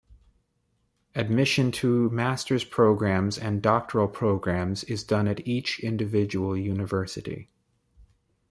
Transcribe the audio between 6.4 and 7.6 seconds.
university.